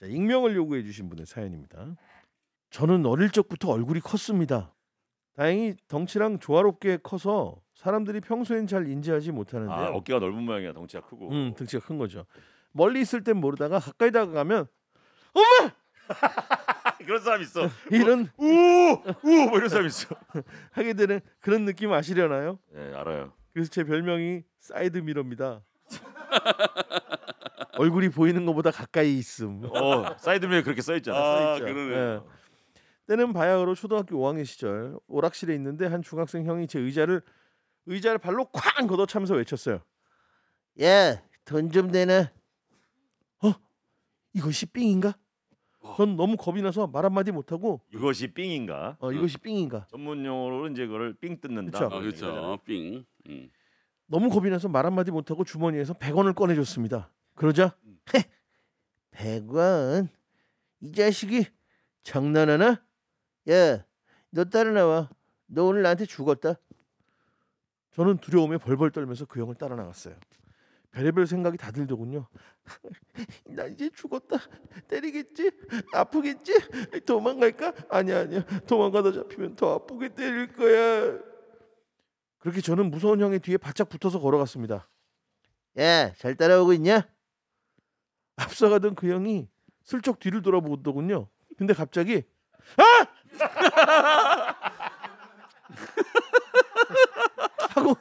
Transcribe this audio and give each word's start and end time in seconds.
자, 0.00 0.06
익명을 0.06 0.54
요구해 0.56 0.82
주신 0.82 1.08
분의 1.08 1.26
사연입니다. 1.26 1.96
저는 2.70 3.06
어릴 3.06 3.30
적부터 3.30 3.70
얼굴이 3.70 4.00
컸습니다. 4.00 4.74
다행히 5.34 5.74
덩치랑 5.88 6.38
조화롭게 6.40 6.98
커서 7.02 7.60
사람들이 7.74 8.20
평소엔 8.20 8.66
잘 8.66 8.88
인지하지 8.88 9.32
못하는데요. 9.32 9.76
아 9.76 9.88
어깨가 9.90 10.18
넓은 10.18 10.42
모양이야 10.42 10.72
덩치가 10.72 11.06
크고. 11.06 11.30
음, 11.30 11.54
등치가 11.56 11.86
큰 11.86 11.98
거죠. 11.98 12.24
멀리 12.72 13.00
있을 13.00 13.22
땐 13.22 13.36
모르다가 13.38 13.78
가까이 13.78 14.10
다가가면 14.10 14.66
그런 17.04 17.20
사람 17.22 17.42
있어. 17.42 17.68
이런 17.92 18.28
우우뭐 18.38 19.56
이런 19.56 19.68
사람 19.68 19.86
있어. 19.86 20.14
하게 20.72 20.94
되는 20.94 21.20
그런 21.40 21.64
느낌 21.64 21.92
아시려나요? 21.92 22.58
네 22.72 22.94
알아요. 22.94 23.32
그래서 23.52 23.70
제 23.70 23.84
별명이 23.84 24.42
사이드 24.58 24.98
미러입니다. 24.98 25.62
얼굴이 27.78 28.08
보이는 28.10 28.44
것보다 28.46 28.70
가까이 28.70 29.16
있음. 29.18 29.62
어 29.64 30.16
사이드미에 30.18 30.62
그렇게 30.62 30.82
써 30.82 30.94
있잖아. 30.96 31.18
써 31.18 31.54
있죠. 31.54 31.64
그러네요. 31.64 32.26
때는 33.06 33.32
바야흐로 33.32 33.74
초등학교 33.74 34.16
5학년 34.18 34.44
시절 34.44 34.98
오락실에 35.06 35.54
있는데 35.54 35.86
한 35.86 36.02
중학생 36.02 36.44
형이 36.44 36.66
제 36.66 36.80
의자를 36.80 37.22
의자를 37.86 38.18
발로 38.18 38.46
쾅 38.46 38.86
걷어차면서 38.86 39.34
외쳤어요. 39.34 39.80
야, 40.82 41.22
돈좀 41.44 41.88
내놔. 41.88 42.30
어? 43.44 43.52
이것이 44.34 44.66
삥인가? 44.66 45.14
전 45.96 46.16
너무 46.16 46.36
겁이 46.36 46.62
나서 46.62 46.88
말 46.88 47.04
한마디 47.04 47.30
못하고 47.30 47.80
이것이 47.94 48.34
삥인가? 48.34 48.96
어, 48.98 49.12
이것이 49.12 49.38
삥인가? 49.38 49.86
전문 49.88 50.24
용어로는 50.24 50.72
이제 50.72 50.84
그걸 50.86 51.14
삥 51.14 51.40
뜯는다. 51.40 51.84
아. 51.84 51.88
그렇죠. 51.88 52.58
삥. 52.64 53.04
음. 53.28 53.50
너무 54.06 54.28
겁이 54.28 54.50
나서 54.50 54.68
말 54.68 54.84
한마디 54.84 55.10
못하고 55.10 55.44
주머니에서 55.44 55.94
100원을 55.94 56.34
꺼내줬습니다. 56.34 57.10
그러자 57.36 57.76
헤, 58.14 59.40
100원? 59.40 60.08
이 60.80 60.92
자식이 60.92 61.46
장난하나? 62.02 62.82
야, 63.50 63.84
너 64.30 64.44
따라 64.44 64.72
나와. 64.72 65.10
너 65.46 65.64
오늘 65.64 65.82
나한테 65.82 66.06
죽었다. 66.06 66.54
저는 67.92 68.18
두려움에 68.18 68.58
벌벌 68.58 68.90
떨면서 68.90 69.26
그 69.26 69.40
형을 69.40 69.54
따라 69.54 69.76
나갔어요. 69.76 70.16
별의별 70.90 71.26
생각이 71.26 71.58
다 71.58 71.70
들더군요. 71.70 72.26
나 73.46 73.66
이제 73.66 73.90
죽었다. 73.90 74.36
때리겠지? 74.88 75.50
아프겠지? 75.92 76.52
도망갈까? 77.06 77.74
아니야 77.90 78.20
아니야. 78.20 78.44
도망가다 78.66 79.12
잡히면 79.12 79.56
더 79.56 79.74
아프게 79.74 80.08
때릴 80.14 80.52
거야. 80.54 81.18
그렇게 82.38 82.60
저는 82.60 82.90
무서운 82.90 83.20
형의 83.20 83.40
뒤에 83.40 83.56
바짝 83.58 83.88
붙어서 83.88 84.20
걸어갔습니다. 84.20 84.88
야, 85.78 86.12
잘 86.14 86.34
따라오고 86.34 86.72
있냐? 86.74 87.06
앞서가던 88.56 88.94
그 88.94 89.10
형이 89.10 89.48
슬쩍 89.84 90.18
뒤를 90.18 90.40
돌아보더군요. 90.42 91.28
근데 91.58 91.74
갑자기 91.74 92.24
아! 92.76 93.06
하고 97.70 97.94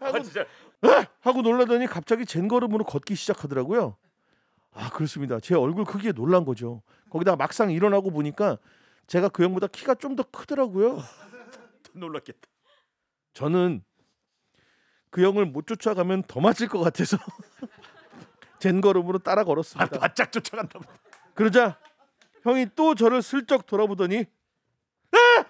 아 0.00 0.20
진짜 0.22 0.46
하고 1.20 1.42
놀라더니 1.42 1.86
갑자기 1.86 2.24
젠 2.24 2.48
걸음으로 2.48 2.84
걷기 2.84 3.14
시작하더라고요. 3.16 3.96
아 4.72 4.90
그렇습니다. 4.90 5.40
제 5.40 5.54
얼굴 5.56 5.84
크기에 5.84 6.12
놀란 6.12 6.44
거죠. 6.44 6.82
거기다가 7.10 7.36
막상 7.36 7.70
일어나고 7.70 8.10
보니까 8.10 8.58
제가 9.06 9.28
그 9.28 9.42
형보다 9.42 9.66
키가 9.66 9.96
좀 9.96 10.14
더 10.16 10.22
크더라고요. 10.22 10.98
더 10.98 11.02
놀랐겠다. 11.94 12.48
저는 13.34 13.82
그 15.10 15.24
형을 15.24 15.46
못 15.46 15.66
쫓아가면 15.66 16.22
더 16.24 16.40
맞을 16.40 16.68
것 16.68 16.78
같아서 16.80 17.16
젠걸음으로 18.60 19.18
따라 19.18 19.44
걸었습니다. 19.44 19.98
바짝 19.98 20.32
쫓아간다. 20.32 20.80
그러자 21.34 21.78
형이 22.42 22.68
또 22.74 22.94
저를 22.94 23.22
슬쩍 23.22 23.66
돌아보더니 23.66 24.24
아! 25.12 25.44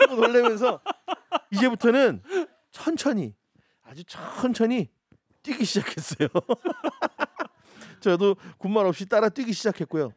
하고 0.00 0.14
놀라면서 0.16 0.80
이제부터는 1.50 2.22
천천히 2.70 3.34
아주 3.84 4.04
천천히 4.04 4.88
뛰기 5.42 5.64
시작했어요. 5.64 6.28
저도 8.00 8.36
군말 8.58 8.86
없이 8.86 9.06
따라 9.06 9.28
뛰기 9.28 9.52
시작했고요. 9.52 10.12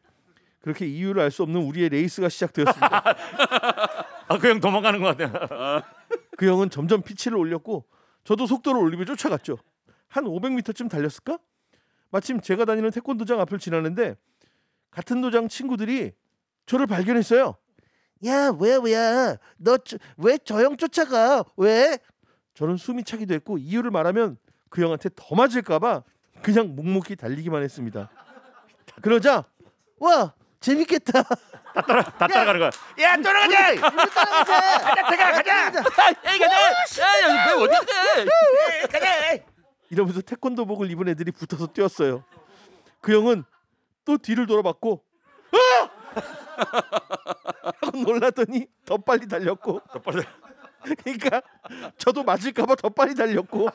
그렇게 0.61 0.85
이유를 0.85 1.21
알 1.23 1.31
수 1.31 1.41
없는 1.43 1.61
우리의 1.61 1.89
레이스가 1.89 2.29
시작되었습니다. 2.29 3.03
아 4.27 4.37
그 4.37 4.47
형 4.49 4.59
도망가는 4.59 5.01
것 5.01 5.17
같아. 5.17 5.83
그 6.37 6.47
형은 6.47 6.69
점점 6.69 7.01
피치를 7.01 7.37
올렸고 7.37 7.85
저도 8.23 8.45
속도를 8.45 8.79
올리며 8.79 9.05
쫓아갔죠. 9.05 9.57
한 10.11 10.25
500m쯤 10.25 10.89
달렸을까? 10.89 11.39
마침 12.09 12.41
제가 12.41 12.66
다니는 12.66 12.91
태권도장 12.91 13.39
앞을 13.39 13.57
지나는데 13.59 14.16
같은 14.91 15.22
도장 15.22 15.47
친구들이 15.47 16.11
저를 16.66 16.85
발견했어요. 16.85 17.55
야 18.25 18.51
뭐야 18.51 18.79
뭐야 18.79 19.38
너 19.57 19.77
왜 20.17 20.38
저 20.44 20.61
형 20.61 20.75
쫓아가 20.77 21.44
왜? 21.55 21.97
저는 22.53 22.75
숨이 22.77 23.03
차기도 23.05 23.33
했고 23.33 23.57
이유를 23.57 23.89
말하면 23.91 24.38
그 24.69 24.81
형한테 24.83 25.09
더 25.16 25.33
맞을까봐 25.35 26.03
그냥 26.43 26.75
묵묵히 26.75 27.16
달리기만 27.16 27.63
했습니다. 27.63 28.09
그러자 29.01 29.45
와 29.99 30.33
재밌겠다. 30.59 31.23
다 31.23 31.81
따라가는 32.28 32.59
거야. 32.59 32.69
야 32.99 33.16
따라가자. 33.22 33.75
가자 33.81 35.09
태가 35.09 35.31
가자. 35.31 35.83
에이 36.33 36.39
가자. 36.39 36.55
야야 36.99 37.55
왜 37.55 37.63
어디? 37.63 37.73
가자. 37.73 38.25
이러면서 39.91 40.22
태권도복을 40.22 40.90
입은 40.91 41.09
애들이 41.09 41.31
붙어서 41.31 41.68
뛰었어요. 41.68 42.24
그 43.02 43.13
형은 43.13 43.44
또 44.06 44.18
뒤를 44.18 44.47
돌아봤고 44.47 45.03
아! 45.52 45.90
하고 47.81 47.97
놀라더니 47.97 48.68
더 48.85 48.97
빨리 48.97 49.28
달렸고 49.28 49.81
더 49.91 50.00
빨리. 50.00 50.24
그러니까 51.03 51.41
저도 51.97 52.24
맞을까봐 52.24 52.75
더 52.75 52.90
빨리 52.90 53.13
달렸고 53.13 53.68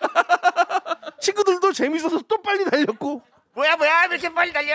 친구들도 1.20 1.72
재밌어서 1.72 2.22
또 2.26 2.40
빨리 2.42 2.64
달렸고 2.64 3.22
뭐야 3.54 3.76
뭐야 3.76 4.06
왜 4.10 4.16
이렇게 4.16 4.32
빨리 4.32 4.52
달려? 4.52 4.74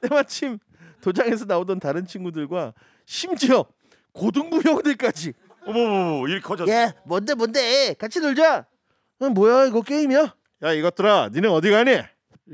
때마침 0.00 0.58
도장에서 1.00 1.44
나오던 1.44 1.80
다른 1.80 2.06
친구들과 2.06 2.72
심지어 3.06 3.66
고등부 4.12 4.60
형들까지 4.62 5.34
어머머머 5.66 6.28
이렇게 6.28 6.42
커졌어. 6.42 6.70
야 6.72 6.92
뭔데 7.04 7.34
뭔데 7.34 7.94
같이 7.94 8.20
놀자 8.20 8.66
어, 9.20 9.28
뭐야 9.28 9.66
이거 9.66 9.82
게임이야 9.82 10.34
야 10.64 10.72
이것들아 10.72 11.28
니네 11.32 11.48
어디 11.48 11.70
가니 11.70 11.98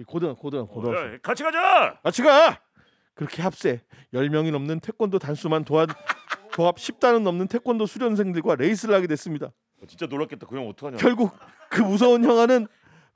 고등 0.07 0.35
고등 0.35 0.67
고등 0.67 0.93
야, 0.95 1.19
같이 1.23 1.43
가자. 1.43 1.99
같이 2.03 2.23
가 2.23 2.61
그렇게 3.15 3.43
합세 3.43 3.83
10명이 4.13 4.51
넘는 4.51 4.81
태권도 4.81 5.19
단수만 5.19 5.65
도합 5.65 5.91
도합 6.53 6.77
10단은 6.77 7.23
넘는 7.23 7.47
태권도 7.49 7.87
수련생들과 7.87 8.57
레이스를 8.57 8.95
하게 8.95 9.07
됐습니다 9.07 9.47
어, 9.47 9.87
진짜 9.87 10.07
놀랐겠다. 10.07 10.47
그 10.47 10.57
형 10.57 10.69
어떡하냐. 10.69 10.97
결국 10.99 11.33
그 11.71 11.81
무서운 11.81 12.25
형아는 12.25 12.67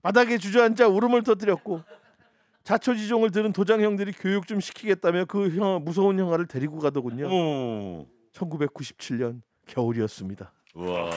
바닥에 0.02 0.38
주저앉아 0.38 0.88
울음을 0.88 1.22
터뜨렸고 1.22 1.82
자초지종을 2.62 3.30
들은 3.30 3.52
도장 3.52 3.82
형들이 3.82 4.12
교육 4.12 4.46
좀 4.46 4.60
시키겠다며 4.60 5.24
그 5.26 5.50
형, 5.54 5.82
무서운 5.84 6.18
형아를 6.18 6.46
데리고 6.46 6.78
가더군요 6.78 7.26
어머. 7.26 8.06
1997년 8.32 9.42
겨울이었습니다 9.66 10.52
우와. 10.74 11.10